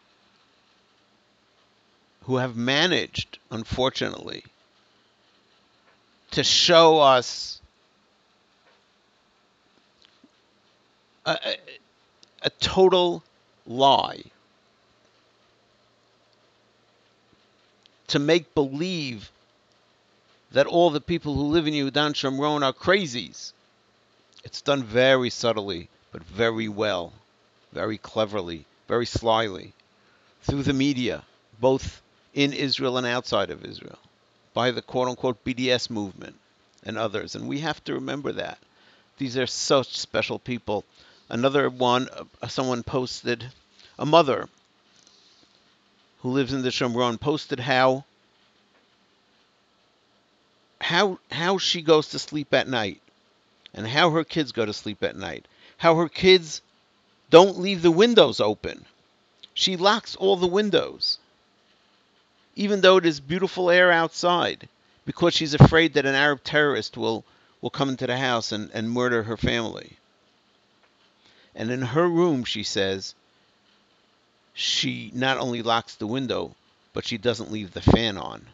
[2.23, 4.43] who have managed, unfortunately,
[6.31, 7.61] to show us
[11.25, 11.55] a, a,
[12.43, 13.21] a total
[13.67, 14.23] lie.
[18.13, 19.31] To make believe
[20.51, 23.53] that all the people who live in Yudan Shomron are crazies.
[24.43, 27.11] It's done very subtly, but very well,
[27.71, 29.73] very cleverly, very slyly,
[30.43, 31.23] through the media,
[31.59, 32.03] both
[32.35, 33.97] in Israel and outside of Israel,
[34.53, 36.35] by the quote unquote BDS movement
[36.83, 37.33] and others.
[37.33, 38.59] And we have to remember that.
[39.17, 40.85] These are such special people.
[41.29, 42.09] Another one,
[42.43, 43.51] uh, someone posted,
[43.97, 44.49] a mother
[46.23, 48.05] who lives in the Shomron posted how
[50.79, 53.01] how how she goes to sleep at night
[53.73, 55.45] and how her kids go to sleep at night.
[55.77, 56.61] How her kids
[57.29, 58.85] don't leave the windows open.
[59.53, 61.19] She locks all the windows.
[62.55, 64.69] Even though it is beautiful air outside,
[65.05, 67.25] because she's afraid that an Arab terrorist will,
[67.59, 69.97] will come into the house and, and murder her family.
[71.55, 73.15] And in her room, she says,
[74.53, 76.55] she not only locks the window,
[76.93, 78.45] but she doesn't leave the fan on.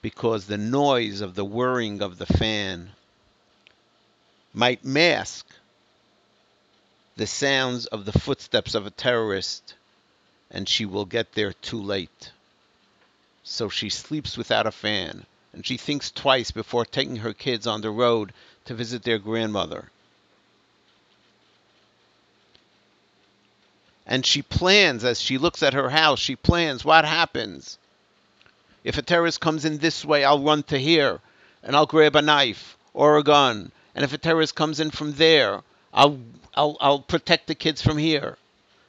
[0.00, 2.90] Because the noise of the whirring of the fan
[4.54, 5.46] might mask
[7.16, 9.74] the sounds of the footsteps of a terrorist,
[10.50, 12.32] and she will get there too late.
[13.44, 17.82] So she sleeps without a fan, and she thinks twice before taking her kids on
[17.82, 18.32] the road
[18.64, 19.90] to visit their grandmother.
[24.06, 27.78] And she plans as she looks at her house, she plans what happens.
[28.84, 31.20] If a terrorist comes in this way, I'll run to here
[31.62, 33.70] and I'll grab a knife or a gun.
[33.94, 35.60] And if a terrorist comes in from there,
[35.94, 36.18] I'll
[36.54, 38.36] I'll I'll protect the kids from here.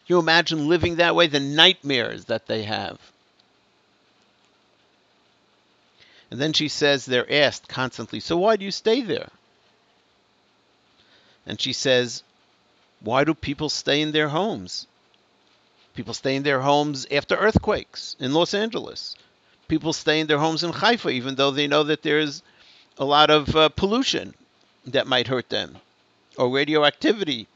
[0.08, 1.28] You imagine living that way?
[1.28, 3.00] The nightmares that they have.
[6.32, 9.30] And then she says they're asked constantly, So why do you stay there?
[11.46, 12.24] And she says,
[13.02, 14.88] Why do people stay in their homes?
[15.96, 19.16] People stay in their homes after earthquakes in Los Angeles.
[19.68, 22.42] People stay in their homes in Haifa, even though they know that there's
[22.98, 24.34] a lot of uh, pollution
[24.88, 25.78] that might hurt them
[26.38, 27.48] or radioactivity.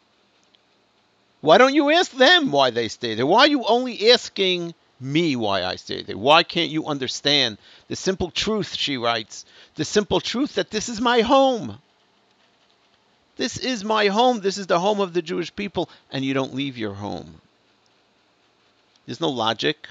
[1.42, 3.26] Why don't you ask them why they stay there?
[3.26, 6.18] Why are you only asking me why I stay there?
[6.18, 7.58] Why can't you understand
[7.88, 11.80] the simple truth, she writes, the simple truth that this is my home?
[13.36, 14.40] This is my home.
[14.42, 17.40] This is the home of the Jewish people, and you don't leave your home.
[19.08, 19.88] There's no logic.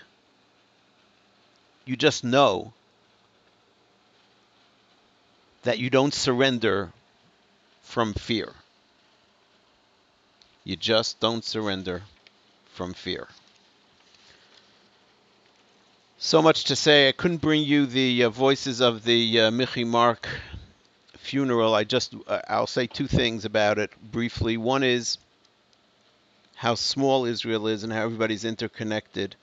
[1.87, 2.75] You just know
[5.63, 6.93] that you don't surrender
[7.83, 8.53] from fear.
[10.65, 12.03] You just don't surrender
[12.75, 13.27] from fear.
[16.19, 17.09] So much to say.
[17.09, 20.29] I couldn't bring you the uh, voices of the uh, Michi Mark
[21.17, 21.75] funeral.
[21.75, 24.57] I just uh, I'll say two things about it briefly.
[24.57, 25.19] One is
[26.57, 29.37] how small Israel is and how everybody's interconnected.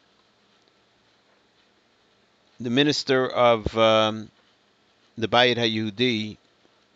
[2.59, 4.31] The minister of um,
[5.15, 6.37] the Bayit HaYehudi,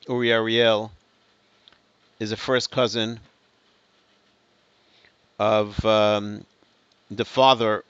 [0.10, 0.92] Uri Ariel,
[2.20, 3.20] is a first cousin
[5.38, 6.44] of um,
[7.12, 7.84] the father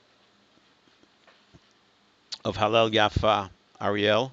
[2.44, 3.48] of Hallel Yafa,
[3.80, 4.32] Ariel.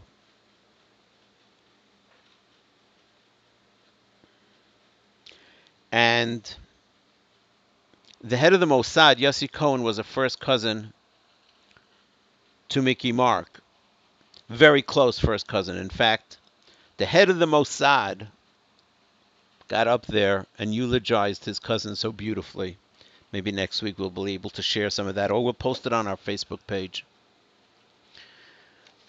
[5.94, 6.56] And
[8.26, 10.92] the head of the Mossad, Yossi Cohen, was a first cousin
[12.70, 13.62] to Mickey Mark.
[14.50, 15.78] Very close first cousin.
[15.78, 16.38] In fact,
[16.98, 18.26] the head of the Mossad
[19.68, 22.78] got up there and eulogized his cousin so beautifully.
[23.32, 25.94] Maybe next week we'll be able to share some of that, or we'll post it
[25.94, 27.06] on our Facebook page.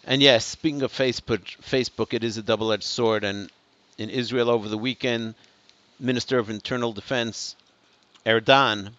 [0.04, 3.24] And yes, speaking of Facebook, Facebook, it is a double-edged sword.
[3.24, 3.50] And
[3.96, 5.34] in Israel over the weekend,
[5.98, 7.56] Minister of Internal Defense
[8.26, 8.90] Erdan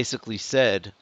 [0.00, 0.92] basically said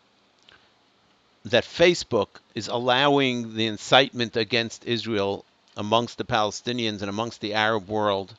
[1.46, 5.46] that Facebook is allowing the incitement against Israel
[5.78, 8.34] amongst the Palestinians and amongst the Arab world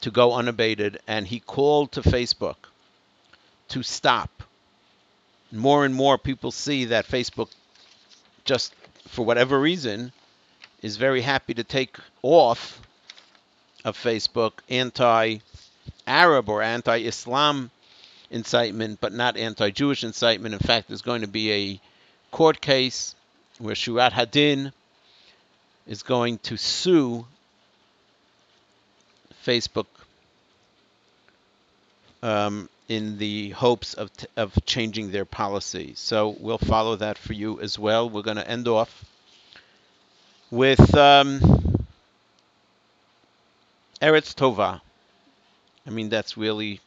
[0.00, 2.60] to go unabated, and he called to Facebook
[3.66, 4.44] to stop.
[5.50, 7.50] More and more people see that Facebook,
[8.44, 8.72] just
[9.08, 10.12] for whatever reason,
[10.82, 12.80] is very happy to take off
[13.84, 15.38] of Facebook anti
[16.06, 17.72] Arab or anti Islam
[18.34, 20.54] incitement, but not anti Jewish incitement.
[20.54, 21.80] In fact, there's going to be a
[22.30, 23.14] court case
[23.58, 24.72] where Shurat Hadin
[25.86, 27.24] is going to sue
[29.46, 29.86] Facebook
[32.22, 35.92] um, in the hopes of, t- of changing their policy.
[35.94, 38.10] So we'll follow that for you as well.
[38.10, 39.04] We're going to end off
[40.50, 41.38] with um,
[44.02, 44.80] Eretz Tova.
[45.86, 46.80] I mean, that's really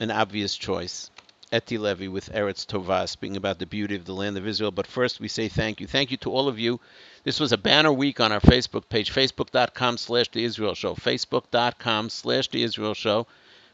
[0.00, 1.10] an obvious choice.
[1.52, 4.72] Eti Levi with Eretz Tova, speaking about the beauty of the land of Israel.
[4.72, 5.86] But first, we say thank you.
[5.86, 6.80] Thank you to all of you.
[7.22, 10.94] This was a banner week on our Facebook page, facebook.com slash The Israel Show.
[10.94, 13.26] Facebook.com slash The Israel Show.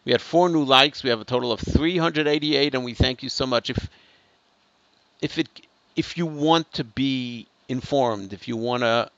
[0.04, 1.02] We had four new likes.
[1.02, 3.70] We have a total of 388, and we thank you so much.
[3.70, 3.88] If
[5.20, 5.48] if it
[5.96, 9.10] if you want to be informed, if you want to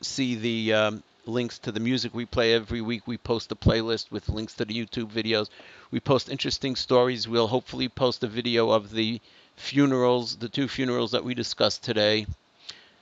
[0.00, 4.10] see the um, links to the music we play every week, we post a playlist
[4.10, 5.48] with links to the YouTube videos.
[5.90, 7.28] We post interesting stories.
[7.28, 9.20] We'll hopefully post a video of the
[9.56, 12.26] funerals, the two funerals that we discussed today.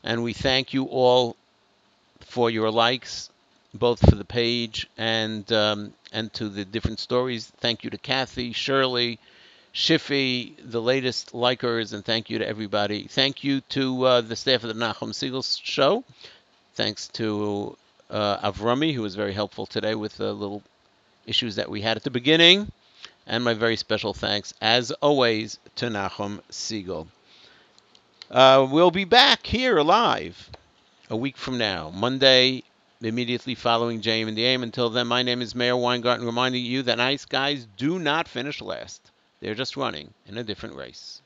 [0.03, 1.37] And we thank you all
[2.21, 3.31] for your likes,
[3.75, 7.47] both for the page and um, and to the different stories.
[7.61, 9.19] Thank you to Kathy, Shirley,
[9.75, 13.07] Shiffy, the latest likers, and thank you to everybody.
[13.09, 16.05] Thank you to uh, the staff of the Nachum Segal Show.
[16.75, 17.77] Thanks to
[18.11, 20.63] uh, Avrami, who was very helpful today with the little
[21.27, 22.71] issues that we had at the beginning.
[23.27, 27.07] And my very special thanks, as always, to Nachum Segal.
[28.31, 30.51] Uh, we'll be back here live
[31.09, 32.63] a week from now, Monday,
[33.01, 34.63] immediately following JM in the AM.
[34.63, 38.61] Until then, my name is Meir Weingarten, reminding you that nice guys do not finish
[38.61, 39.11] last.
[39.41, 41.23] They're just running in a different race.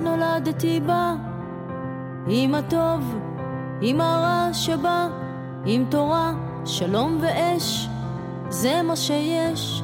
[0.00, 1.14] נולדתי בה,
[2.26, 3.18] עם הטוב,
[3.80, 5.08] עם הרע שבה,
[5.64, 6.32] עם תורה,
[6.64, 7.88] שלום ואש,
[8.48, 9.82] זה מה שיש.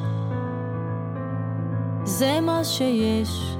[2.03, 3.57] זה מה שיש.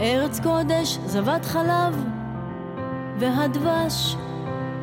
[0.00, 2.04] ארץ קודש, זבת חלב,
[3.18, 4.16] והדבש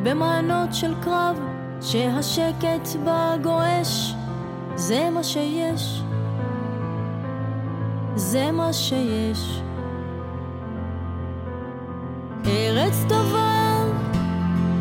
[0.03, 1.39] במענות של קרב,
[1.81, 4.15] שהשקט בה גועש,
[4.75, 6.03] זה מה שיש.
[8.15, 9.61] זה מה שיש.
[12.45, 13.83] ארץ טובה,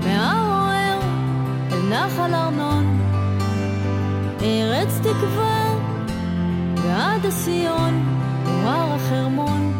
[0.04, 0.98] מהעורר
[1.72, 3.00] אל נחל ארנון,
[4.42, 5.74] ארץ תקווה
[6.76, 8.04] ועד הסיון,
[8.46, 9.72] הר החרמון,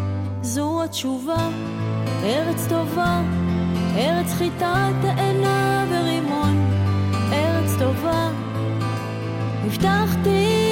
[0.43, 1.49] זו התשובה,
[2.23, 3.21] ארץ טובה,
[3.97, 6.71] ארץ חיטה תאנה ורימון,
[7.33, 8.31] ארץ טובה,
[9.65, 10.64] הבטחתי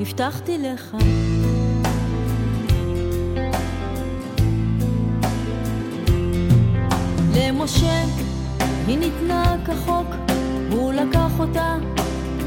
[0.00, 0.96] הבטחתי לך.
[7.34, 8.04] למשה
[8.86, 10.06] היא ניתנה כחוק,
[10.70, 11.76] והוא לקח אותה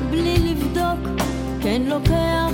[0.10, 1.22] בלי לבדוק,
[1.62, 2.52] כן לוקח,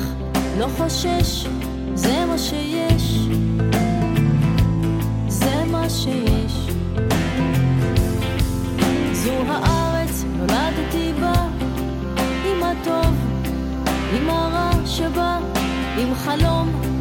[0.59, 1.47] לא חושש,
[1.93, 3.19] זה מה שיש,
[5.27, 6.69] זה מה שיש.
[9.13, 11.33] זו הארץ, נולדתי בה,
[12.45, 13.24] עם הטוב,
[14.13, 15.39] עם הרע שבא,
[15.97, 16.94] עם חלום